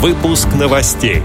[0.00, 1.20] Выпуск новостей.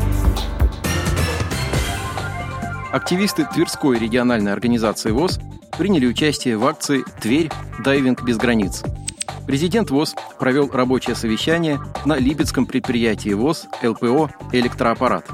[2.92, 5.40] Активисты Тверской региональной организации ВОС
[5.78, 7.50] приняли участие в акции «Тверь.
[7.80, 8.84] Дайвинг без границ».
[9.48, 15.26] Президент ВОС провел рабочее совещание на Липецком предприятии ВОС ЛПО «Электроаппарат».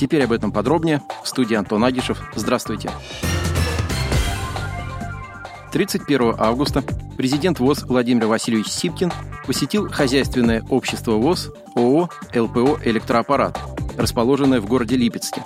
[0.00, 1.02] Теперь об этом подробнее.
[1.22, 2.18] В студии Антон Агишев.
[2.34, 2.90] Здравствуйте.
[5.72, 6.82] 31 августа
[7.16, 9.12] президент ВОС Владимир Васильевич Сипкин
[9.46, 13.58] посетил хозяйственное общество ВОЗ ООО «ЛПО Электроаппарат»,
[13.96, 15.42] расположенное в городе Липецке.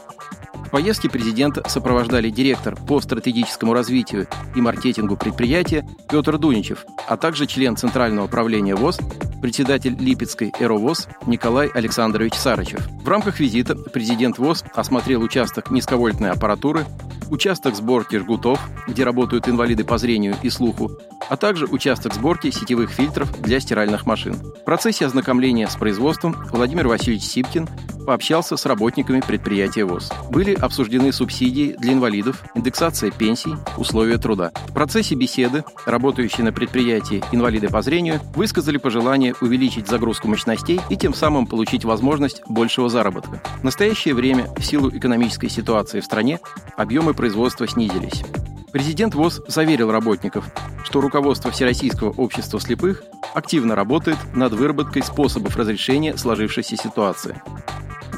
[0.52, 7.47] В поездке президента сопровождали директор по стратегическому развитию и маркетингу предприятия Петр Дуничев, а также
[7.47, 9.00] член Центрального управления ВОЗ,
[9.42, 12.87] председатель Липецкой «Эровоз» Николай Александрович Сарычев.
[13.02, 16.87] В рамках визита президент ВОЗ осмотрел участок низковольтной аппаратуры,
[17.30, 20.91] участок сборки жгутов, где работают инвалиды по зрению и слуху,
[21.29, 24.34] а также участок сборки сетевых фильтров для стиральных машин.
[24.34, 27.69] В процессе ознакомления с производством Владимир Васильевич Сипкин
[28.10, 30.11] пообщался с работниками предприятия ВОЗ.
[30.30, 34.50] Были обсуждены субсидии для инвалидов, индексация пенсий, условия труда.
[34.66, 40.97] В процессе беседы работающие на предприятии инвалиды по зрению высказали пожелание увеличить загрузку мощностей и
[40.97, 43.41] тем самым получить возможность большего заработка.
[43.61, 46.41] В настоящее время в силу экономической ситуации в стране
[46.77, 48.25] объемы производства снизились.
[48.72, 50.50] Президент ВОЗ заверил работников,
[50.83, 57.41] что руководство Всероссийского общества слепых активно работает над выработкой способов разрешения сложившейся ситуации.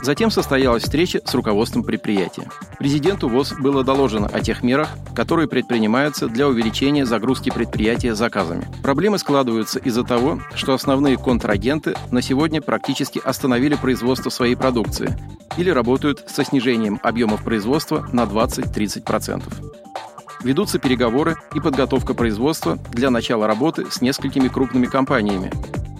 [0.02, 2.50] Затем состоялась встреча с руководством предприятия.
[2.76, 8.66] Президенту ВОЗ было доложено о тех мерах, которые предпринимаются для увеличения загрузки предприятия заказами.
[8.82, 15.16] Проблемы складываются из-за того, что основные контрагенты на сегодня практически остановили производство своей продукции
[15.56, 19.42] или работают со снижением объемов производства на 20-30%.
[20.42, 25.52] Ведутся переговоры и подготовка производства для начала работы с несколькими крупными компаниями,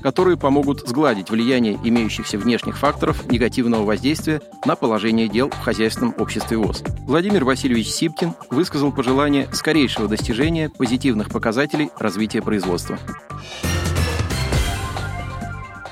[0.02, 6.56] которые помогут сгладить влияние имеющихся внешних факторов негативного воздействия на положение дел в хозяйственном обществе
[6.56, 6.82] ВОЗ.
[7.06, 12.98] Владимир Васильевич Сипкин высказал пожелание скорейшего достижения позитивных показателей развития производства.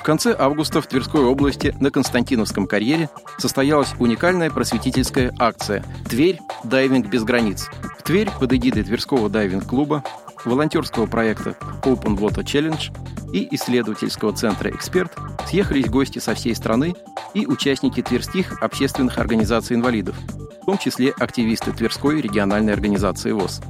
[0.01, 6.41] В конце августа в Тверской области на Константиновском карьере состоялась уникальная просветительская акция «Тверь.
[6.65, 7.69] Дайвинг без границ».
[7.99, 10.03] В Тверь под эгидой Тверского дайвинг-клуба,
[10.47, 11.51] волонтерского проекта
[11.83, 12.91] Open Water Challenge
[13.33, 15.13] и исследовательского центра «Эксперт»
[15.49, 16.95] съехались гости со всей страны
[17.35, 20.17] и участники тверских общественных организаций инвалидов,
[20.63, 23.61] в том числе активисты Тверской региональной организации ВОС.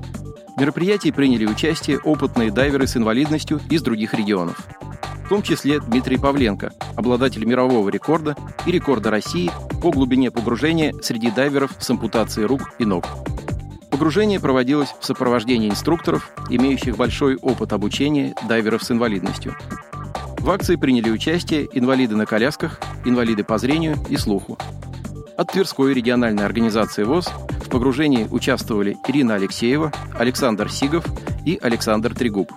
[0.57, 4.67] В мероприятии приняли участие опытные дайверы с инвалидностью из других регионов–
[5.31, 8.35] в том числе Дмитрий Павленко, обладатель мирового рекорда
[8.67, 9.49] и рекорда России
[9.81, 13.05] по глубине погружения среди дайверов с ампутацией рук и ног.
[14.01, 19.55] Погружение проводилось в сопровождении инструкторов, имеющих большой опыт обучения дайверов с инвалидностью.
[20.39, 24.57] В акции приняли участие инвалиды на колясках, инвалиды по зрению и слуху.
[25.37, 27.29] От Тверской региональной организации ВОЗ
[27.63, 31.05] в погружении участвовали Ирина Алексеева, Александр Сигов
[31.45, 32.51] и Александр Трегуб.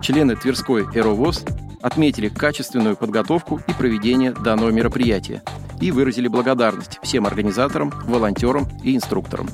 [0.00, 1.44] Члены Тверской «Эровоз»
[1.82, 5.42] отметили качественную подготовку и проведение данного мероприятия
[5.82, 9.50] и выразили благодарность всем организаторам, волонтерам и инструкторам.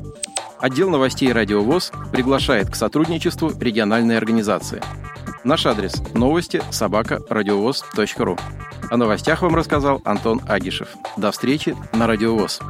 [0.60, 4.82] Отдел новостей «Радиовоз» приглашает к сотрудничеству региональной организации.
[5.42, 7.20] Наш адрес– новости собака.
[8.90, 10.88] О новостях вам рассказал Антон Агишев.
[11.16, 12.60] До встречи на «Радиовоз».